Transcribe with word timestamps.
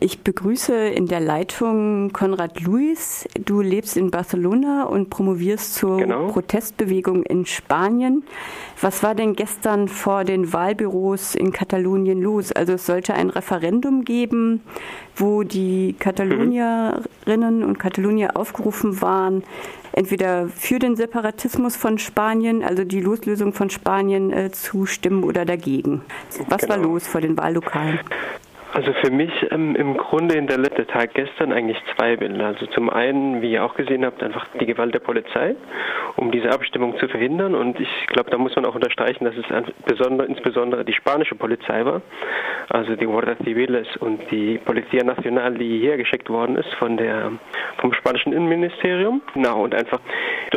Ich 0.00 0.20
begrüße 0.20 0.74
in 0.74 1.06
der 1.06 1.18
Leitung 1.18 2.12
Konrad 2.12 2.60
Luis. 2.60 3.26
Du 3.44 3.60
lebst 3.60 3.96
in 3.96 4.12
Barcelona 4.12 4.84
und 4.84 5.10
promovierst 5.10 5.74
zur 5.74 5.96
genau. 5.96 6.28
Protestbewegung 6.28 7.24
in 7.24 7.46
Spanien. 7.46 8.22
Was 8.80 9.02
war 9.02 9.16
denn 9.16 9.34
gestern 9.34 9.88
vor 9.88 10.22
den 10.22 10.52
Wahlbüros 10.52 11.34
in 11.34 11.52
Katalonien 11.52 12.22
los? 12.22 12.52
Also 12.52 12.74
es 12.74 12.86
sollte 12.86 13.14
ein 13.14 13.28
Referendum 13.28 14.04
geben, 14.04 14.62
wo 15.16 15.42
die 15.42 15.96
Katalonierinnen 15.98 17.64
und 17.64 17.80
Katalonier 17.80 18.36
aufgerufen 18.36 19.02
waren, 19.02 19.42
entweder 19.90 20.46
für 20.46 20.78
den 20.78 20.94
Separatismus 20.94 21.74
von 21.74 21.98
Spanien, 21.98 22.62
also 22.62 22.84
die 22.84 23.00
Loslösung 23.00 23.52
von 23.52 23.68
Spanien, 23.68 24.32
äh, 24.32 24.52
zu 24.52 24.86
stimmen 24.86 25.24
oder 25.24 25.44
dagegen. 25.44 26.02
Was 26.48 26.62
genau. 26.62 26.74
war 26.74 26.82
los 26.82 27.08
vor 27.08 27.20
den 27.20 27.36
Wahllokalen? 27.36 27.98
Also 28.72 28.92
für 29.02 29.10
mich 29.10 29.30
ähm, 29.50 29.74
im 29.76 29.96
Grunde 29.96 30.36
in 30.36 30.46
der 30.46 30.58
Tag 30.88 31.14
gestern 31.14 31.52
eigentlich 31.52 31.78
zwei 31.96 32.16
Bilder. 32.16 32.46
Also 32.46 32.66
zum 32.66 32.90
einen, 32.90 33.40
wie 33.40 33.52
ihr 33.52 33.64
auch 33.64 33.74
gesehen 33.74 34.04
habt, 34.04 34.22
einfach 34.22 34.46
die 34.60 34.66
Gewalt 34.66 34.94
der 34.94 35.00
Polizei, 35.00 35.54
um 36.16 36.30
diese 36.30 36.50
Abstimmung 36.50 36.98
zu 36.98 37.08
verhindern. 37.08 37.54
Und 37.54 37.80
ich 37.80 38.06
glaube, 38.08 38.30
da 38.30 38.36
muss 38.36 38.54
man 38.56 38.66
auch 38.66 38.74
unterstreichen, 38.74 39.24
dass 39.24 39.34
es 39.36 39.46
insbesondere 40.28 40.84
die 40.84 40.92
spanische 40.92 41.34
Polizei 41.34 41.84
war, 41.84 42.02
also 42.68 42.94
die 42.94 43.06
Guardia 43.06 43.36
Civiles 43.42 43.88
und 43.98 44.30
die 44.30 44.58
Policía 44.58 45.02
Nacional, 45.02 45.54
die 45.54 45.78
hierher 45.78 45.96
geschickt 45.96 46.28
worden 46.28 46.56
ist 46.56 46.72
von 46.74 46.96
der 46.96 47.32
vom 47.78 47.92
spanischen 47.94 48.32
Innenministerium. 48.32 49.22
Genau, 49.34 49.64
und 49.64 49.74
einfach 49.74 50.00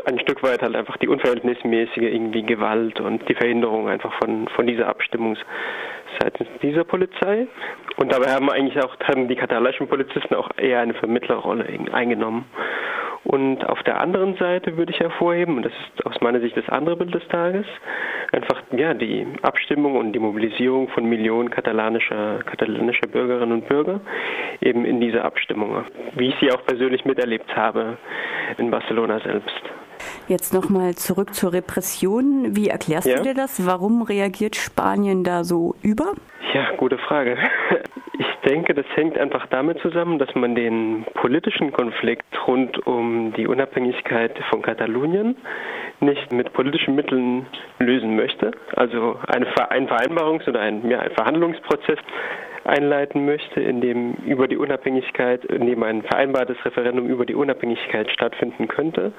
ein 0.05 0.19
Stück 0.19 0.43
weit 0.43 0.61
halt 0.61 0.75
einfach 0.75 0.97
die 0.97 1.07
unverhältnismäßige 1.07 2.03
irgendwie 2.03 2.43
Gewalt 2.43 2.99
und 2.99 3.27
die 3.29 3.35
Verhinderung 3.35 3.87
einfach 3.87 4.13
von, 4.19 4.47
von 4.49 4.67
dieser 4.67 4.87
Abstimmung 4.87 5.37
seitens 6.19 6.47
dieser 6.61 6.83
Polizei. 6.83 7.47
Und 7.97 8.11
dabei 8.11 8.31
haben 8.31 8.49
eigentlich 8.49 8.83
auch 8.83 8.95
haben 9.03 9.27
die 9.27 9.35
katalanischen 9.35 9.87
Polizisten 9.87 10.35
auch 10.35 10.49
eher 10.57 10.79
eine 10.79 10.93
Vermittlerrolle 10.93 11.65
eingenommen. 11.91 12.45
Und 13.23 13.63
auf 13.69 13.83
der 13.83 14.01
anderen 14.01 14.35
Seite 14.37 14.77
würde 14.77 14.91
ich 14.91 14.99
hervorheben, 14.99 15.57
und 15.57 15.63
das 15.63 15.73
ist 15.73 16.05
aus 16.05 16.19
meiner 16.21 16.39
Sicht 16.39 16.57
das 16.57 16.67
andere 16.69 16.95
Bild 16.95 17.13
des 17.13 17.27
Tages, 17.27 17.65
einfach 18.31 18.63
ja 18.71 18.95
die 18.95 19.27
Abstimmung 19.43 19.95
und 19.95 20.13
die 20.13 20.19
Mobilisierung 20.19 20.89
von 20.89 21.05
Millionen 21.05 21.51
katalanischer, 21.51 22.39
katalanischer 22.45 23.07
Bürgerinnen 23.07 23.51
und 23.51 23.67
Bürger 23.67 24.01
eben 24.61 24.85
in 24.85 24.99
dieser 24.99 25.23
Abstimmung, 25.23 25.85
wie 26.15 26.29
ich 26.29 26.35
sie 26.39 26.51
auch 26.51 26.65
persönlich 26.65 27.05
miterlebt 27.05 27.55
habe 27.55 27.97
in 28.57 28.71
Barcelona 28.71 29.19
selbst. 29.19 29.61
Jetzt 30.31 30.53
nochmal 30.53 30.95
zurück 30.95 31.33
zur 31.33 31.51
Repression. 31.51 32.55
Wie 32.55 32.69
erklärst 32.69 33.05
ja. 33.05 33.17
du 33.17 33.23
dir 33.23 33.33
das? 33.33 33.65
Warum 33.65 34.01
reagiert 34.01 34.55
Spanien 34.55 35.25
da 35.25 35.43
so 35.43 35.75
über? 35.81 36.13
Ja, 36.53 36.71
gute 36.77 36.97
Frage. 36.97 37.37
Ich 38.13 38.49
denke, 38.49 38.73
das 38.73 38.85
hängt 38.95 39.17
einfach 39.19 39.45
damit 39.47 39.79
zusammen, 39.81 40.17
dass 40.17 40.33
man 40.35 40.55
den 40.55 41.05
politischen 41.13 41.71
Konflikt 41.71 42.25
rund 42.47 42.85
um 42.87 43.33
die 43.33 43.47
Unabhängigkeit 43.47 44.37
von 44.49 44.63
Katalonien 44.63 45.37
nicht 45.99 46.31
mit 46.31 46.51
politischen 46.51 46.95
Mitteln 46.95 47.45
lösen 47.77 48.15
möchte. 48.15 48.51
Also 48.75 49.17
eine 49.27 49.45
Vereinbarungs- 49.45 50.47
oder 50.49 50.59
ein, 50.59 50.89
ja, 50.89 50.99
ein 50.99 51.11
Verhandlungsprozess 51.11 51.99
einleiten 52.63 53.25
möchte, 53.25 53.59
in 53.61 53.81
dem 53.81 54.13
über 54.25 54.47
die 54.47 54.57
Unabhängigkeit, 54.57 55.45
in 55.45 55.65
dem 55.65 55.83
ein 55.83 56.03
vereinbartes 56.03 56.57
Referendum 56.63 57.07
über 57.07 57.25
die 57.25 57.35
Unabhängigkeit 57.35 58.09
stattfinden 58.11 58.67
könnte, 58.67 59.11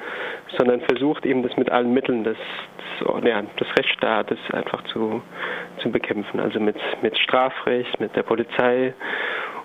sondern 0.56 0.80
versucht 0.82 1.26
eben 1.26 1.42
das 1.42 1.56
mit 1.56 1.70
allen 1.70 1.92
Mitteln 1.92 2.24
des, 2.24 2.36
des, 3.00 3.24
ja, 3.24 3.42
des 3.42 3.68
Rechtsstaates 3.78 4.38
einfach 4.52 4.82
zu, 4.84 5.22
zu 5.78 5.90
bekämpfen. 5.90 6.40
Also 6.40 6.60
mit, 6.60 6.76
mit 7.02 7.18
Strafrecht, 7.18 7.98
mit 8.00 8.14
der 8.14 8.22
Polizei 8.22 8.94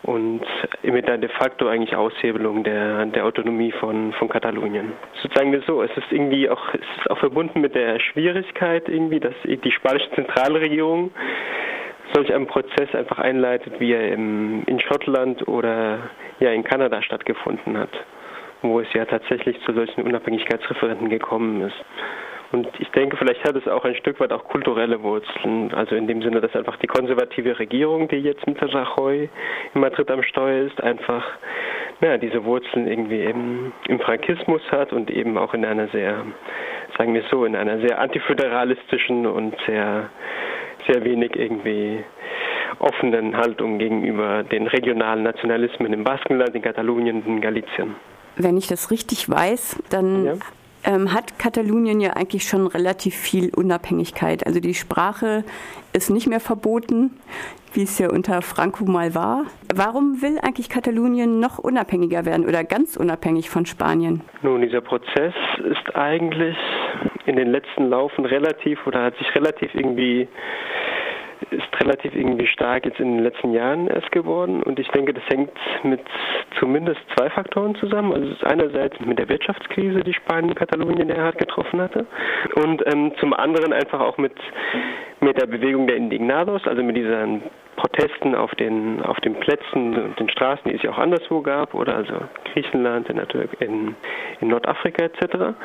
und 0.04 0.42
mit 0.84 1.08
der 1.08 1.18
de 1.18 1.30
facto 1.30 1.68
eigentlich 1.68 1.96
Aushebelung 1.96 2.64
der, 2.64 3.06
der 3.08 3.26
Autonomie 3.26 3.72
von, 3.74 4.14
von 4.14 4.30
Katalonien. 4.30 4.94
Sozusagen 5.22 5.52
wir 5.52 5.62
so, 5.68 5.82
es 5.82 5.92
ist 5.98 6.12
irgendwie 6.12 6.50
auch, 6.50 6.74
es 6.74 6.80
ist 7.00 7.12
auch 7.12 7.18
verbunden 7.18 7.62
mit 7.62 7.76
der 7.76 8.00
Schwierigkeit 8.00 8.88
irgendwie, 8.88 9.20
dass 9.20 9.34
die 9.44 9.72
spanische 9.72 10.10
Zentralregierung 10.12 11.12
solch 12.18 12.34
einen 12.34 12.48
Prozess 12.48 12.94
einfach 12.94 13.20
einleitet, 13.20 13.80
wie 13.80 13.94
er 13.94 14.12
im, 14.12 14.64
in 14.66 14.80
Schottland 14.80 15.48
oder 15.48 16.00
ja 16.40 16.52
in 16.52 16.64
Kanada 16.64 17.04
stattgefunden 17.04 17.78
hat, 17.78 17.92
wo 18.64 18.80
es 18.80 18.92
ja 18.94 19.06
tatsächlich 19.06 19.60
zu 19.62 19.74
solchen 19.74 20.02
Unabhängigkeitsreferenten 20.02 21.10
gekommen 21.10 21.62
ist. 21.62 21.76
Und 22.52 22.68
ich 22.80 22.90
denke, 22.92 23.18
vielleicht 23.18 23.44
hat 23.44 23.56
es 23.56 23.68
auch 23.68 23.84
ein 23.84 23.96
Stück 23.96 24.20
weit 24.20 24.32
auch 24.32 24.46
kulturelle 24.46 25.04
Wurzeln. 25.04 25.74
Also 25.74 25.96
in 25.96 26.08
dem 26.08 26.22
Sinne, 26.22 26.42
dass 26.42 26.56
einfach 26.56 26.78
die 26.78 26.88
konservative 26.88 27.60
Regierung, 27.60 28.08
die 28.08 28.16
jetzt 28.16 28.48
mit 28.48 28.58
Rajoy 28.62 29.30
in 29.76 29.82
Madrid 29.82 30.10
am 30.10 30.24
Steuer 30.24 30.66
ist, 30.66 30.82
einfach 30.82 31.24
ja, 32.02 32.18
diese 32.18 32.46
Wurzeln 32.46 32.88
irgendwie 32.88 33.20
eben 33.20 33.74
im 33.88 34.00
Frankismus 34.00 34.62
hat 34.72 34.94
und 34.94 35.12
eben 35.12 35.38
auch 35.38 35.54
in 35.54 35.66
einer 35.66 35.88
sehr, 35.90 36.26
sagen 36.98 37.14
wir 37.14 37.24
so, 37.30 37.44
in 37.44 37.56
einer 37.56 37.80
sehr 37.80 38.00
antiföderalistischen 38.00 39.26
und 39.28 39.56
sehr 39.68 40.10
sehr 40.88 41.04
wenig 41.04 41.36
irgendwie 41.36 42.04
offenen 42.80 43.36
Haltung 43.36 43.80
gegenüber 43.80 44.44
den 44.44 44.68
regionalen 44.68 45.24
Nationalismen 45.24 45.94
im 45.94 46.04
Baskenland, 46.04 46.56
in 46.56 46.62
Katalonien, 46.62 47.24
in 47.26 47.42
Galicien. 47.42 47.96
Wenn 48.36 48.58
ich 48.58 48.68
das 48.68 48.92
richtig 48.92 49.30
weiß, 49.30 49.82
dann 49.90 50.26
ja. 50.26 50.34
ähm, 50.84 51.14
hat 51.14 51.40
Katalonien 51.40 52.00
ja 52.00 52.12
eigentlich 52.12 52.44
schon 52.44 52.68
relativ 52.68 53.16
viel 53.16 53.52
Unabhängigkeit. 53.56 54.46
Also 54.46 54.60
die 54.60 54.76
Sprache 54.76 55.44
ist 55.94 56.12
nicht 56.12 56.28
mehr 56.28 56.40
verboten, 56.40 57.12
wie 57.74 57.84
es 57.84 57.98
ja 57.98 58.10
unter 58.10 58.42
Franco 58.42 58.86
mal 58.86 59.16
war. 59.16 59.46
Warum 59.74 60.22
will 60.22 60.38
eigentlich 60.42 60.70
Katalonien 60.70 61.40
noch 61.40 61.58
unabhängiger 61.58 62.26
werden 62.26 62.46
oder 62.46 62.64
ganz 62.64 62.96
unabhängig 62.96 63.50
von 63.50 63.66
Spanien? 63.66 64.22
Nun, 64.44 64.62
dieser 64.62 64.82
Prozess 64.82 65.34
ist 65.64 65.96
eigentlich 65.96 66.58
in 67.28 67.36
den 67.36 67.52
letzten 67.52 67.90
Laufen 67.90 68.26
relativ 68.26 68.88
oder 68.88 69.04
hat 69.04 69.18
sich 69.18 69.36
relativ 69.36 69.76
irgendwie 69.76 70.28
relativ 71.80 72.16
irgendwie 72.16 72.48
stark 72.48 72.86
jetzt 72.86 73.00
in 73.00 73.18
den 73.18 73.24
letzten 73.24 73.54
Jahren 73.54 73.88
erst 73.88 74.12
geworden 74.12 74.64
und 74.64 74.80
ich 74.80 74.88
denke, 74.90 75.14
das 75.14 75.24
hängt 75.28 75.52
mit 75.84 76.02
zumindest 76.60 77.00
zwei 77.16 77.30
Faktoren 77.30 77.76
zusammen. 77.76 78.14
Also 78.14 78.28
es 78.28 78.36
ist 78.38 78.46
einerseits 78.46 79.00
mit 79.00 79.20
der 79.20 79.30
Wirtschaftskrise, 79.30 80.02
die 80.02 80.14
Spanien 80.14 80.56
Katalonien 80.56 81.10
eher 81.10 81.24
hart 81.24 81.38
getroffen 81.38 81.82
hatte 81.82 82.06
und 82.56 82.84
ähm, 82.92 83.14
zum 83.20 83.34
anderen 83.34 83.74
einfach 83.74 84.00
auch 84.00 84.18
mit, 84.18 84.34
mit 85.22 85.40
der 85.40 85.48
Bewegung 85.48 85.88
der 85.88 85.98
Indignados, 85.98 86.66
also 86.66 86.84
mit 86.84 86.98
diesen 86.98 87.44
Protesten 87.78 88.36
auf 88.36 88.54
den, 88.56 89.02
auf 89.04 89.18
den 89.20 89.36
Plätzen 89.36 89.96
und 89.96 90.20
den 90.20 90.30
Straßen, 90.30 90.70
die 90.70 90.76
es 90.76 90.82
ja 90.82 90.92
auch 90.92 90.98
anderswo 90.98 91.42
gab, 91.42 91.74
oder 91.74 91.96
also 91.96 92.14
Griechenland, 92.52 93.08
in, 93.10 93.20
in, 93.60 93.96
in 94.42 94.48
Nordafrika 94.48 95.06
etc. 95.06 95.56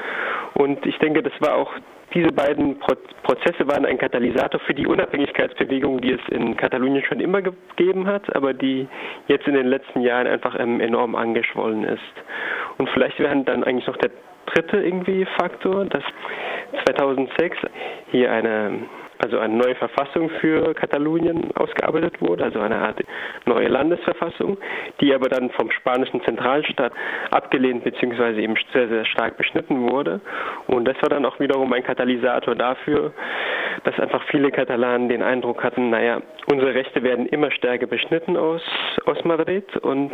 Und 0.54 0.84
ich 0.86 0.98
denke, 0.98 1.22
das 1.22 1.32
war 1.40 1.56
auch 1.56 1.72
diese 2.14 2.32
beiden 2.32 2.78
Pro 2.78 2.94
Prozesse 3.22 3.66
waren 3.68 3.86
ein 3.86 3.98
Katalysator 3.98 4.60
für 4.60 4.74
die 4.74 4.86
Unabhängigkeitsbewegung, 4.86 6.00
die 6.00 6.12
es 6.12 6.20
in 6.30 6.56
Katalonien 6.56 7.04
schon 7.04 7.20
immer 7.20 7.40
gegeben 7.40 8.06
hat, 8.06 8.34
aber 8.34 8.52
die 8.52 8.88
jetzt 9.28 9.46
in 9.46 9.54
den 9.54 9.68
letzten 9.68 10.00
Jahren 10.00 10.26
einfach 10.26 10.58
ähm, 10.58 10.80
enorm 10.80 11.14
angeschwollen 11.14 11.84
ist. 11.84 12.00
Und 12.78 12.88
vielleicht 12.90 13.20
wäre 13.20 13.36
dann 13.44 13.62
eigentlich 13.62 13.86
noch 13.86 13.96
der 13.98 14.10
dritte 14.46 14.78
irgendwie 14.78 15.24
Faktor, 15.38 15.84
dass 15.84 16.02
2006 16.84 17.56
hier 18.10 18.32
eine 18.32 18.80
also 19.22 19.38
eine 19.38 19.54
neue 19.54 19.74
Verfassung 19.76 20.30
für 20.40 20.74
Katalonien 20.74 21.50
ausgearbeitet 21.54 22.20
wurde, 22.20 22.44
also 22.44 22.60
eine 22.60 22.76
Art 22.76 23.00
neue 23.46 23.68
Landesverfassung, 23.68 24.58
die 25.00 25.14
aber 25.14 25.28
dann 25.28 25.50
vom 25.50 25.70
spanischen 25.70 26.22
Zentralstaat 26.24 26.92
abgelehnt 27.30 27.84
bzw. 27.84 28.42
eben 28.42 28.56
sehr, 28.72 28.88
sehr 28.88 29.04
stark 29.04 29.36
beschnitten 29.36 29.88
wurde. 29.88 30.20
Und 30.66 30.86
das 30.86 31.00
war 31.02 31.08
dann 31.08 31.24
auch 31.24 31.38
wiederum 31.38 31.72
ein 31.72 31.84
Katalysator 31.84 32.54
dafür, 32.54 33.12
dass 33.84 33.98
einfach 34.00 34.22
viele 34.30 34.50
Katalanen 34.50 35.08
den 35.08 35.22
Eindruck 35.22 35.62
hatten, 35.62 35.90
naja, 35.90 36.20
unsere 36.50 36.74
Rechte 36.74 37.02
werden 37.02 37.26
immer 37.26 37.50
stärker 37.52 37.86
beschnitten 37.86 38.36
aus, 38.36 38.62
aus 39.06 39.24
Madrid 39.24 39.76
und 39.76 40.12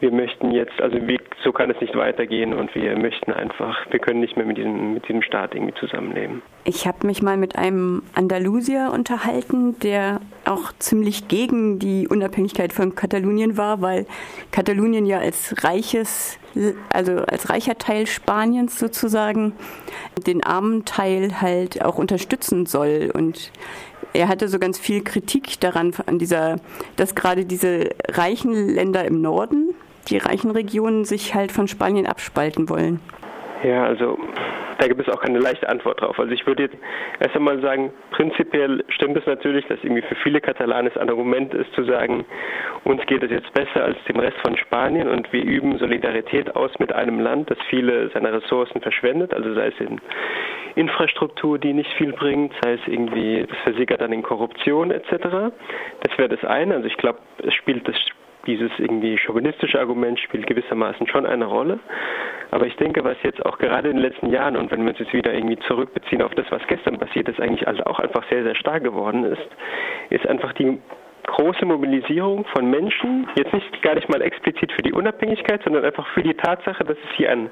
wir 0.00 0.12
möchten 0.12 0.52
jetzt, 0.52 0.80
also 0.80 0.96
wir, 1.06 1.18
so 1.42 1.52
kann 1.52 1.70
es 1.70 1.80
nicht 1.80 1.96
weitergehen 1.96 2.54
und 2.54 2.72
wir 2.74 2.96
möchten 2.96 3.32
einfach, 3.32 3.76
wir 3.90 3.98
können 3.98 4.20
nicht 4.20 4.36
mehr 4.36 4.46
mit 4.46 4.56
diesem, 4.56 4.94
mit 4.94 5.08
diesem 5.08 5.22
Staat 5.22 5.54
irgendwie 5.54 5.74
zusammenleben. 5.74 6.42
Ich 6.64 6.86
habe 6.86 7.06
mich 7.06 7.20
mal 7.20 7.36
mit 7.36 7.56
einem 7.56 8.02
Andalusier 8.14 8.92
unterhalten, 8.94 9.78
der 9.80 10.20
auch 10.44 10.72
ziemlich 10.78 11.26
gegen 11.26 11.78
die 11.78 12.06
Unabhängigkeit 12.06 12.72
von 12.72 12.94
Katalonien 12.94 13.56
war, 13.56 13.80
weil 13.80 14.06
Katalonien 14.52 15.04
ja 15.04 15.18
als 15.18 15.64
reiches, 15.64 16.38
also 16.92 17.16
als 17.16 17.50
reicher 17.50 17.76
Teil 17.76 18.06
Spaniens 18.06 18.78
sozusagen 18.78 19.52
den 20.26 20.44
armen 20.44 20.84
Teil 20.84 21.40
halt 21.40 21.84
auch 21.84 21.98
unterstützen 21.98 22.66
soll 22.66 23.10
und 23.12 23.50
er 24.14 24.28
hatte 24.28 24.48
so 24.48 24.58
ganz 24.58 24.78
viel 24.78 25.02
Kritik 25.04 25.60
daran, 25.60 25.92
an 26.06 26.18
dieser, 26.18 26.56
dass 26.96 27.14
gerade 27.14 27.44
diese 27.44 27.90
reichen 28.08 28.68
Länder 28.68 29.04
im 29.04 29.20
Norden 29.20 29.74
die 30.10 30.18
reichen 30.18 30.50
Regionen 30.50 31.04
sich 31.04 31.34
halt 31.34 31.52
von 31.52 31.68
Spanien 31.68 32.06
abspalten 32.06 32.68
wollen. 32.68 33.00
Ja, 33.62 33.84
also 33.84 34.18
da 34.78 34.86
gibt 34.86 35.00
es 35.00 35.12
auch 35.12 35.20
keine 35.20 35.40
leichte 35.40 35.68
Antwort 35.68 36.00
drauf. 36.00 36.18
Also 36.20 36.32
ich 36.32 36.46
würde 36.46 36.64
jetzt 36.64 36.76
erst 37.18 37.34
einmal 37.34 37.60
sagen, 37.60 37.92
prinzipiell 38.12 38.84
stimmt 38.88 39.16
es 39.16 39.26
natürlich, 39.26 39.66
dass 39.66 39.78
irgendwie 39.82 40.02
für 40.02 40.14
viele 40.14 40.40
Katalanen 40.40 40.96
ein 40.96 41.10
Argument 41.10 41.52
ist 41.52 41.72
zu 41.72 41.82
sagen, 41.84 42.24
uns 42.84 43.04
geht 43.06 43.22
es 43.24 43.30
jetzt 43.30 43.52
besser 43.54 43.84
als 43.84 43.96
dem 44.08 44.20
Rest 44.20 44.36
von 44.38 44.56
Spanien 44.56 45.08
und 45.08 45.32
wir 45.32 45.42
üben 45.42 45.78
Solidarität 45.78 46.54
aus 46.54 46.70
mit 46.78 46.92
einem 46.92 47.18
Land, 47.18 47.50
das 47.50 47.58
viele 47.68 48.08
seiner 48.10 48.32
Ressourcen 48.32 48.80
verschwendet, 48.80 49.34
also 49.34 49.52
sei 49.54 49.68
es 49.68 49.80
in 49.80 50.00
Infrastruktur, 50.76 51.58
die 51.58 51.72
nicht 51.72 51.92
viel 51.94 52.12
bringt, 52.12 52.52
sei 52.62 52.74
es 52.74 52.80
irgendwie, 52.86 53.44
das 53.48 53.58
versickert 53.64 54.00
dann 54.00 54.12
in 54.12 54.22
Korruption 54.22 54.92
etc. 54.92 55.52
Das 56.02 56.16
wäre 56.16 56.28
das 56.28 56.44
eine. 56.44 56.76
Also 56.76 56.86
ich 56.86 56.96
glaube, 56.96 57.18
es 57.44 57.52
spielt 57.54 57.88
das 57.88 57.96
dieses 58.48 58.70
irgendwie 58.78 59.18
chauvinistische 59.18 59.78
Argument 59.78 60.18
spielt 60.18 60.46
gewissermaßen 60.46 61.06
schon 61.06 61.26
eine 61.26 61.44
Rolle. 61.44 61.78
Aber 62.50 62.66
ich 62.66 62.74
denke, 62.76 63.04
was 63.04 63.16
jetzt 63.22 63.44
auch 63.44 63.58
gerade 63.58 63.90
in 63.90 63.96
den 63.96 64.02
letzten 64.02 64.30
Jahren 64.30 64.56
und 64.56 64.70
wenn 64.70 64.82
wir 64.82 64.88
uns 64.90 64.98
jetzt 64.98 65.12
wieder 65.12 65.34
irgendwie 65.34 65.58
zurückbeziehen 65.58 66.22
auf 66.22 66.34
das, 66.34 66.46
was 66.50 66.66
gestern 66.66 66.98
passiert 66.98 67.28
ist, 67.28 67.40
eigentlich 67.40 67.68
also 67.68 67.84
auch 67.84 67.98
einfach 67.98 68.24
sehr, 68.30 68.42
sehr 68.42 68.54
stark 68.54 68.82
geworden 68.82 69.24
ist, 69.24 69.48
ist 70.08 70.26
einfach 70.26 70.54
die 70.54 70.80
große 71.28 71.64
Mobilisierung 71.66 72.44
von 72.56 72.70
Menschen, 72.70 73.28
jetzt 73.36 73.52
nicht 73.52 73.82
gar 73.82 73.94
nicht 73.94 74.08
mal 74.08 74.22
explizit 74.22 74.72
für 74.72 74.82
die 74.82 74.92
Unabhängigkeit, 74.92 75.62
sondern 75.62 75.84
einfach 75.84 76.06
für 76.14 76.22
die 76.22 76.34
Tatsache, 76.34 76.84
dass 76.84 76.96
es 76.96 77.16
hier 77.16 77.30
ein 77.30 77.50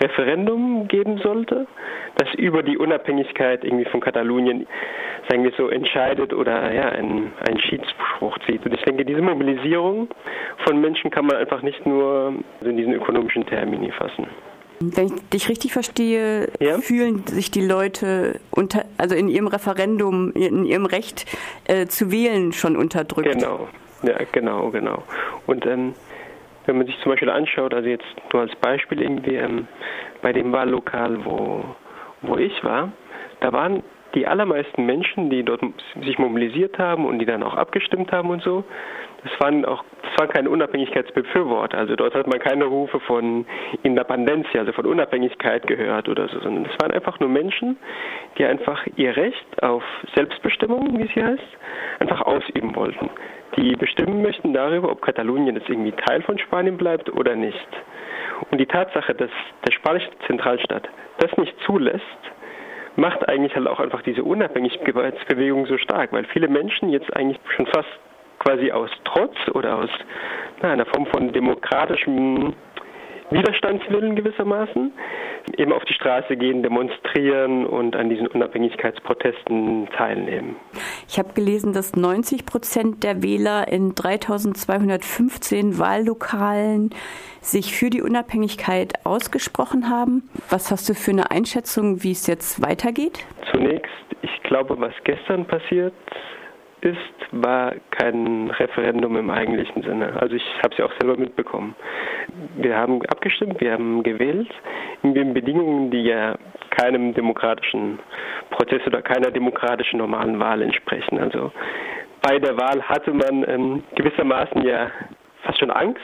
Referendum 0.00 0.88
geben 0.88 1.18
sollte, 1.18 1.66
das 2.16 2.34
über 2.34 2.62
die 2.62 2.76
Unabhängigkeit 2.76 3.64
irgendwie 3.64 3.84
von 3.86 4.00
Katalonien, 4.00 4.66
sagen 5.28 5.44
wir 5.44 5.52
so, 5.56 5.68
entscheidet 5.68 6.34
oder 6.34 6.72
ja, 6.72 6.88
einen, 6.88 7.32
einen 7.48 7.60
Schiedsspruch 7.60 8.38
zieht. 8.46 8.66
Und 8.66 8.74
ich 8.74 8.82
denke, 8.82 9.04
diese 9.04 9.22
Mobilisierung 9.22 10.08
von 10.66 10.80
Menschen 10.80 11.10
kann 11.10 11.26
man 11.26 11.36
einfach 11.36 11.62
nicht 11.62 11.86
nur 11.86 12.34
in 12.60 12.76
diesen 12.76 12.92
ökonomischen 12.92 13.46
Termini 13.46 13.92
fassen. 13.92 14.26
Wenn 14.94 15.06
ich 15.06 15.28
dich 15.30 15.48
richtig 15.48 15.72
verstehe, 15.72 16.48
ja? 16.58 16.78
fühlen 16.78 17.24
sich 17.26 17.50
die 17.50 17.64
Leute 17.64 18.40
unter, 18.50 18.84
also 18.98 19.14
in 19.14 19.28
ihrem 19.28 19.46
Referendum, 19.46 20.32
in 20.32 20.64
ihrem 20.64 20.86
Recht 20.86 21.26
äh, 21.64 21.86
zu 21.86 22.10
wählen 22.10 22.52
schon 22.52 22.76
unterdrückt. 22.76 23.30
Genau, 23.30 23.68
ja, 24.02 24.16
genau, 24.32 24.70
genau. 24.70 25.04
Und 25.46 25.66
ähm, 25.66 25.94
wenn 26.66 26.78
man 26.78 26.86
sich 26.86 26.98
zum 27.02 27.12
Beispiel 27.12 27.30
anschaut, 27.30 27.74
also 27.74 27.88
jetzt 27.88 28.04
nur 28.32 28.42
als 28.42 28.54
Beispiel 28.56 29.02
irgendwie 29.02 29.36
ähm, 29.36 29.68
bei 30.20 30.32
dem 30.32 30.52
Wahllokal, 30.52 31.24
wo, 31.24 31.64
wo 32.22 32.36
ich 32.36 32.64
war, 32.64 32.92
da 33.40 33.52
waren 33.52 33.82
die 34.14 34.26
allermeisten 34.26 34.84
Menschen, 34.84 35.30
die 35.30 35.42
dort 35.42 35.62
sich 36.04 36.18
mobilisiert 36.18 36.78
haben 36.78 37.06
und 37.06 37.18
die 37.18 37.26
dann 37.26 37.42
auch 37.42 37.54
abgestimmt 37.54 38.12
haben 38.12 38.30
und 38.30 38.42
so, 38.42 38.64
das 39.24 39.32
waren 39.40 39.64
auch, 39.64 39.84
das 40.02 40.18
waren 40.18 40.28
keine 40.28 40.50
Unabhängigkeitsbefürworter. 40.50 41.78
Also 41.78 41.94
dort 41.94 42.14
hat 42.14 42.26
man 42.26 42.40
keine 42.40 42.64
Rufe 42.64 42.98
von 43.00 43.46
Independencia, 43.82 44.60
also 44.60 44.72
von 44.72 44.86
Unabhängigkeit 44.86 45.66
gehört 45.66 46.08
oder 46.08 46.28
so, 46.28 46.40
sondern 46.40 46.66
es 46.66 46.82
waren 46.82 46.92
einfach 46.92 47.20
nur 47.20 47.28
Menschen, 47.28 47.76
die 48.36 48.44
einfach 48.44 48.84
ihr 48.96 49.16
Recht 49.16 49.62
auf 49.62 49.84
Selbstbestimmung, 50.14 50.98
wie 50.98 51.04
es 51.04 51.10
hier 51.12 51.26
heißt, 51.26 51.58
einfach 52.00 52.20
ausüben 52.22 52.74
wollten. 52.74 53.10
Die 53.56 53.76
bestimmen 53.76 54.22
möchten 54.22 54.52
darüber, 54.54 54.90
ob 54.90 55.02
Katalonien 55.02 55.54
jetzt 55.54 55.68
irgendwie 55.68 55.92
Teil 55.92 56.22
von 56.22 56.38
Spanien 56.38 56.76
bleibt 56.76 57.12
oder 57.12 57.36
nicht. 57.36 57.68
Und 58.50 58.58
die 58.58 58.66
Tatsache, 58.66 59.14
dass 59.14 59.30
der 59.66 59.72
spanische 59.72 60.10
Zentralstaat 60.26 60.88
das 61.18 61.36
nicht 61.36 61.54
zulässt, 61.64 62.02
macht 62.96 63.28
eigentlich 63.28 63.54
halt 63.54 63.68
auch 63.68 63.78
einfach 63.78 64.02
diese 64.02 64.24
Unabhängigkeitsbewegung 64.24 65.66
so 65.66 65.78
stark, 65.78 66.12
weil 66.12 66.24
viele 66.24 66.48
Menschen 66.48 66.88
jetzt 66.88 67.14
eigentlich 67.16 67.38
schon 67.54 67.66
fast 67.66 67.88
quasi 68.44 68.70
aus 68.70 68.90
Trotz 69.04 69.34
oder 69.54 69.78
aus 69.78 69.90
na, 70.60 70.72
einer 70.72 70.86
Form 70.86 71.06
von 71.06 71.32
demokratischem 71.32 72.54
Widerstandswillen 73.30 74.14
gewissermaßen 74.16 74.92
eben 75.56 75.72
auf 75.72 75.84
die 75.84 75.94
Straße 75.94 76.36
gehen, 76.36 76.62
demonstrieren 76.62 77.66
und 77.66 77.96
an 77.96 78.08
diesen 78.08 78.26
Unabhängigkeitsprotesten 78.28 79.88
teilnehmen. 79.96 80.56
Ich 81.08 81.18
habe 81.18 81.32
gelesen, 81.34 81.72
dass 81.72 81.96
90 81.96 82.46
Prozent 82.46 83.02
der 83.02 83.22
Wähler 83.22 83.68
in 83.68 83.94
3215 83.94 85.78
Wahllokalen 85.78 86.90
sich 87.40 87.74
für 87.74 87.90
die 87.90 88.02
Unabhängigkeit 88.02 88.92
ausgesprochen 89.04 89.90
haben. 89.90 90.28
Was 90.48 90.70
hast 90.70 90.88
du 90.88 90.94
für 90.94 91.10
eine 91.10 91.30
Einschätzung, 91.30 92.02
wie 92.02 92.12
es 92.12 92.26
jetzt 92.26 92.62
weitergeht? 92.62 93.24
Zunächst, 93.50 93.90
ich 94.22 94.42
glaube, 94.44 94.78
was 94.78 94.94
gestern 95.04 95.44
passiert 95.46 95.92
ist, 96.82 96.98
war 97.30 97.74
kein 97.90 98.50
Referendum 98.50 99.16
im 99.16 99.30
eigentlichen 99.30 99.82
Sinne. 99.82 100.20
Also 100.20 100.34
ich 100.34 100.44
habe 100.58 100.72
es 100.72 100.78
ja 100.78 100.84
auch 100.86 100.92
selber 101.00 101.16
mitbekommen. 101.16 101.74
Wir 102.56 102.76
haben 102.76 103.00
abgestimmt, 103.06 103.60
wir 103.60 103.72
haben 103.72 104.02
gewählt 104.02 104.50
in 105.02 105.14
den 105.14 105.32
Bedingungen, 105.32 105.90
die 105.90 106.02
ja 106.02 106.36
keinem 106.70 107.14
demokratischen 107.14 108.00
Prozess 108.50 108.84
oder 108.86 109.00
keiner 109.00 109.30
demokratischen 109.30 109.98
normalen 109.98 110.38
Wahl 110.40 110.62
entsprechen. 110.62 111.18
Also 111.18 111.52
bei 112.20 112.38
der 112.38 112.56
Wahl 112.56 112.82
hatte 112.82 113.12
man 113.12 113.48
ähm, 113.48 113.82
gewissermaßen 113.94 114.62
ja 114.62 114.90
fast 115.42 115.60
schon 115.60 115.70
Angst, 115.70 116.00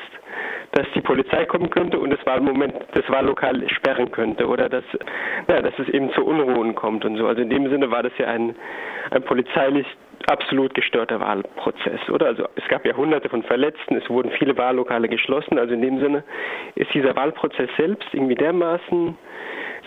dass 0.78 0.86
die 0.94 1.00
Polizei 1.00 1.44
kommen 1.44 1.70
könnte 1.70 1.98
und 1.98 2.10
das 2.10 2.24
Wahlmoment, 2.24 2.72
das 2.94 3.08
Wahllokal 3.10 3.68
sperren 3.68 4.12
könnte 4.12 4.46
oder 4.46 4.68
dass, 4.68 4.84
ja, 5.48 5.60
dass 5.60 5.76
es 5.78 5.88
eben 5.88 6.12
zu 6.12 6.24
Unruhen 6.24 6.76
kommt 6.76 7.04
und 7.04 7.16
so. 7.16 7.26
Also 7.26 7.42
in 7.42 7.50
dem 7.50 7.68
Sinne 7.68 7.90
war 7.90 8.04
das 8.04 8.12
ja 8.16 8.28
ein, 8.28 8.54
ein 9.10 9.22
polizeilich 9.24 9.86
absolut 10.28 10.74
gestörter 10.74 11.18
Wahlprozess, 11.18 12.08
oder? 12.10 12.26
Also 12.26 12.44
es 12.54 12.66
gab 12.68 12.86
ja 12.86 12.94
hunderte 12.94 13.28
von 13.28 13.42
Verletzten, 13.42 13.96
es 13.96 14.08
wurden 14.08 14.30
viele 14.38 14.56
Wahllokale 14.56 15.08
geschlossen, 15.08 15.58
also 15.58 15.74
in 15.74 15.82
dem 15.82 15.98
Sinne 15.98 16.22
ist 16.76 16.94
dieser 16.94 17.16
Wahlprozess 17.16 17.70
selbst 17.76 18.08
irgendwie 18.12 18.36
dermaßen 18.36 19.16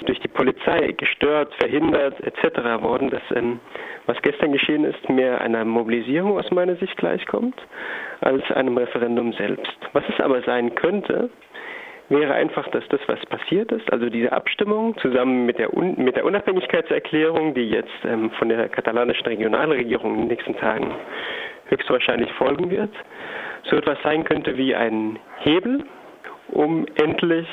durch 0.05 0.19
die 0.19 0.27
Polizei 0.27 0.93
gestört, 0.97 1.53
verhindert 1.59 2.19
etc. 2.21 2.81
worden, 2.81 3.09
dass 3.09 3.21
ähm, 3.35 3.59
was 4.07 4.21
gestern 4.23 4.51
geschehen 4.51 4.83
ist, 4.83 5.09
mehr 5.09 5.41
einer 5.41 5.63
Mobilisierung 5.63 6.37
aus 6.37 6.49
meiner 6.51 6.75
Sicht 6.75 6.97
gleichkommt, 6.97 7.55
als 8.21 8.40
einem 8.51 8.77
Referendum 8.77 9.33
selbst. 9.33 9.71
Was 9.93 10.03
es 10.09 10.19
aber 10.19 10.41
sein 10.43 10.75
könnte, 10.75 11.29
wäre 12.09 12.33
einfach, 12.33 12.67
dass 12.69 12.87
das, 12.89 12.99
was 13.07 13.19
passiert 13.27 13.71
ist, 13.71 13.91
also 13.91 14.09
diese 14.09 14.31
Abstimmung 14.31 14.97
zusammen 14.97 15.45
mit 15.45 15.57
der, 15.57 15.75
Un 15.75 15.95
mit 15.97 16.15
der 16.17 16.25
Unabhängigkeitserklärung, 16.25 17.53
die 17.53 17.69
jetzt 17.69 17.89
ähm, 18.05 18.31
von 18.31 18.49
der 18.49 18.67
katalanischen 18.69 19.25
Regionalregierung 19.25 20.13
in 20.13 20.19
den 20.21 20.27
nächsten 20.27 20.55
Tagen 20.57 20.93
höchstwahrscheinlich 21.67 22.31
folgen 22.33 22.69
wird, 22.69 22.91
so 23.63 23.77
etwas 23.77 23.97
sein 24.03 24.25
könnte 24.25 24.57
wie 24.57 24.75
ein 24.75 25.19
Hebel, 25.39 25.85
um 26.49 26.85
endlich 27.01 27.47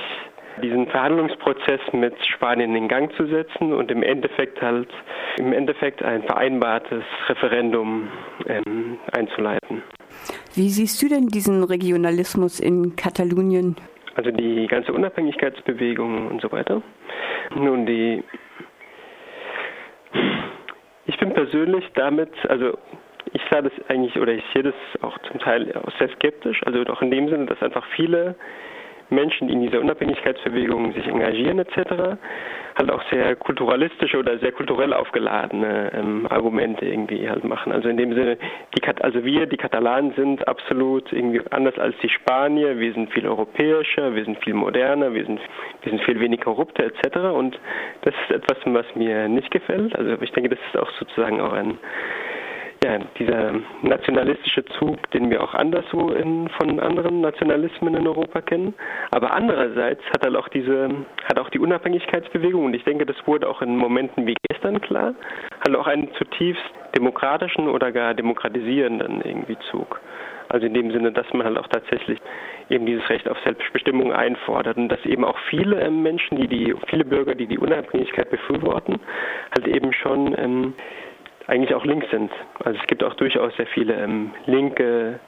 diesen 0.60 0.88
Verhandlungsprozess 0.88 1.80
mit 1.92 2.14
Spanien 2.26 2.74
in 2.74 2.88
Gang 2.88 3.12
zu 3.14 3.26
setzen 3.26 3.72
und 3.72 3.92
im 3.92 4.02
Endeffekt 4.02 4.60
halt 4.60 4.88
im 5.38 5.52
Endeffekt 5.52 6.02
ein 6.02 6.24
vereinbartes 6.24 7.04
Referendum 7.28 8.08
ähm, 8.48 8.98
einzuleiten. 9.12 9.84
Wie 10.54 10.68
siehst 10.70 11.02
du 11.02 11.08
denn 11.08 11.28
diesen 11.28 11.64
Regionalismus 11.64 12.60
in 12.60 12.96
Katalonien? 12.96 13.76
also 14.18 14.32
die 14.32 14.66
ganze 14.66 14.92
Unabhängigkeitsbewegung 14.92 16.26
und 16.26 16.42
so 16.42 16.50
weiter. 16.50 16.82
Nun, 17.54 17.86
die. 17.86 18.24
Ich 21.06 21.16
bin 21.18 21.32
persönlich 21.32 21.84
damit, 21.94 22.30
also 22.48 22.76
ich 23.32 23.40
sah 23.48 23.62
das 23.62 23.72
eigentlich, 23.88 24.18
oder 24.18 24.32
ich 24.32 24.42
sehe 24.52 24.64
das 24.64 24.74
auch 25.02 25.16
zum 25.18 25.38
Teil 25.38 25.72
auch 25.76 25.96
sehr 25.98 26.08
skeptisch, 26.16 26.60
also 26.66 26.82
auch 26.92 27.00
in 27.00 27.12
dem 27.12 27.28
Sinne, 27.28 27.46
dass 27.46 27.62
einfach 27.62 27.86
viele 27.94 28.34
Menschen, 29.08 29.46
die 29.46 29.54
in 29.54 29.62
dieser 29.62 29.80
Unabhängigkeitsbewegung 29.80 30.92
sich 30.94 31.06
engagieren 31.06 31.60
etc., 31.60 32.18
halt 32.78 32.90
auch 32.90 33.02
sehr 33.10 33.34
kulturalistische 33.36 34.18
oder 34.18 34.38
sehr 34.38 34.52
kulturell 34.52 34.92
aufgeladene 34.92 35.92
ähm, 35.94 36.26
Argumente 36.30 36.86
irgendwie 36.86 37.28
halt 37.28 37.44
machen. 37.44 37.72
Also 37.72 37.88
in 37.88 37.96
dem 37.96 38.14
Sinne, 38.14 38.38
die 38.76 38.80
Kat 38.80 39.02
also 39.02 39.24
wir, 39.24 39.46
die 39.46 39.56
Katalanen 39.56 40.12
sind 40.14 40.46
absolut 40.46 41.12
irgendwie 41.12 41.40
anders 41.50 41.76
als 41.78 41.96
die 42.02 42.08
Spanier, 42.08 42.78
wir 42.78 42.92
sind 42.92 43.12
viel 43.12 43.26
europäischer, 43.26 44.14
wir 44.14 44.24
sind 44.24 44.42
viel 44.44 44.54
moderner, 44.54 45.12
wir 45.12 45.24
sind, 45.24 45.40
wir 45.82 45.90
sind 45.90 46.02
viel 46.04 46.20
weniger 46.20 46.44
korrupter 46.44 46.84
etc. 46.84 47.16
Und 47.34 47.58
das 48.02 48.14
ist 48.22 48.36
etwas, 48.36 48.58
was 48.64 48.86
mir 48.94 49.28
nicht 49.28 49.50
gefällt. 49.50 49.96
Also 49.96 50.16
ich 50.22 50.32
denke, 50.32 50.50
das 50.50 50.58
ist 50.68 50.80
auch 50.80 50.90
sozusagen 50.98 51.40
auch 51.40 51.52
ein 51.52 51.78
ja, 52.84 52.98
dieser 53.18 53.54
nationalistische 53.82 54.64
Zug, 54.78 55.10
den 55.10 55.30
wir 55.30 55.42
auch 55.42 55.54
anderswo 55.54 56.10
in, 56.10 56.48
von 56.60 56.78
anderen 56.78 57.20
Nationalismen 57.20 57.94
in 57.94 58.06
Europa 58.06 58.40
kennen. 58.40 58.74
Aber 59.10 59.32
andererseits 59.32 60.02
hat 60.10 60.24
er 60.24 60.38
auch 60.38 60.48
diese, 60.48 60.88
hat 61.24 61.38
auch 61.38 61.50
die 61.50 61.58
Unabhängigkeitsbewegung, 61.58 62.66
und 62.66 62.74
ich 62.74 62.84
denke, 62.84 63.04
das 63.04 63.16
wurde 63.26 63.48
auch 63.48 63.62
in 63.62 63.76
Momenten 63.76 64.26
wie 64.26 64.36
gestern 64.48 64.80
klar, 64.80 65.14
hat 65.60 65.74
auch 65.74 65.86
einen 65.86 66.12
zutiefst 66.14 66.62
demokratischen 66.96 67.68
oder 67.68 67.90
gar 67.90 68.14
demokratisierenden 68.14 69.22
irgendwie 69.22 69.58
Zug. 69.70 70.00
Also 70.48 70.66
in 70.66 70.72
dem 70.72 70.90
Sinne, 70.92 71.12
dass 71.12 71.30
man 71.34 71.44
halt 71.44 71.58
auch 71.58 71.68
tatsächlich 71.68 72.18
eben 72.70 72.86
dieses 72.86 73.08
Recht 73.10 73.28
auf 73.28 73.36
Selbstbestimmung 73.44 74.12
einfordert 74.12 74.76
und 74.78 74.88
dass 74.88 75.04
eben 75.04 75.24
auch 75.24 75.36
viele 75.50 75.90
Menschen, 75.90 76.38
die 76.38 76.48
die, 76.48 76.74
viele 76.88 77.04
Bürger, 77.04 77.34
die 77.34 77.46
die 77.46 77.58
Unabhängigkeit 77.58 78.30
befürworten, 78.30 78.98
halt 79.54 79.66
eben 79.66 79.92
schon 79.92 80.34
ähm, 80.38 80.74
eigentlich 81.48 81.74
auch 81.74 81.84
links 81.84 82.08
sind. 82.10 82.30
Also 82.64 82.78
es 82.80 82.86
gibt 82.86 83.02
auch 83.02 83.14
durchaus 83.14 83.54
sehr 83.56 83.66
viele 83.66 83.94
ähm, 83.94 84.30
linke 84.46 85.18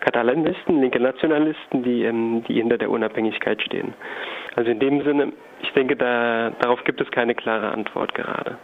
Katalanisten, 0.00 0.80
linke 0.80 1.00
Nationalisten, 1.00 1.82
die, 1.82 2.04
ähm, 2.04 2.44
die 2.46 2.54
hinter 2.54 2.78
der 2.78 2.90
Unabhängigkeit 2.90 3.60
stehen. 3.62 3.94
Also 4.56 4.70
in 4.70 4.78
dem 4.78 5.02
Sinne, 5.02 5.32
ich 5.62 5.72
denke, 5.72 5.96
da, 5.96 6.50
darauf 6.60 6.84
gibt 6.84 7.00
es 7.00 7.10
keine 7.10 7.34
klare 7.34 7.72
Antwort 7.72 8.14
gerade. 8.14 8.58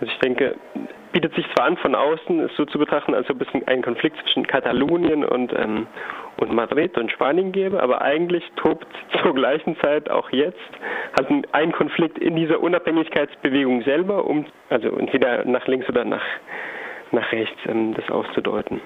Also 0.00 0.12
ich 0.12 0.18
denke, 0.18 0.56
bietet 1.12 1.34
sich 1.34 1.46
zwar 1.54 1.66
an, 1.66 1.76
von 1.78 1.94
außen 1.94 2.40
es 2.40 2.54
so 2.56 2.66
zu 2.66 2.78
betrachten, 2.78 3.14
als 3.14 3.30
ob 3.30 3.40
es 3.40 3.48
einen 3.66 3.82
Konflikt 3.82 4.18
zwischen 4.20 4.46
Katalonien 4.46 5.24
und, 5.24 5.50
ähm, 5.58 5.86
und 6.36 6.52
Madrid 6.52 6.98
und 6.98 7.10
Spanien 7.10 7.52
gäbe, 7.52 7.82
aber 7.82 8.02
eigentlich 8.02 8.44
tobt 8.56 8.86
zur 9.22 9.34
gleichen 9.34 9.78
Zeit 9.80 10.10
auch 10.10 10.30
jetzt 10.30 10.58
halt 11.18 11.46
ein 11.52 11.72
Konflikt 11.72 12.18
in 12.18 12.36
dieser 12.36 12.60
Unabhängigkeitsbewegung 12.60 13.82
selber, 13.82 14.26
um 14.26 14.44
also 14.68 14.88
entweder 14.98 15.44
nach 15.46 15.66
links 15.66 15.88
oder 15.88 16.04
nach, 16.04 16.24
nach 17.12 17.32
rechts 17.32 17.58
ähm, 17.66 17.94
das 17.94 18.10
auszudeuten. 18.10 18.82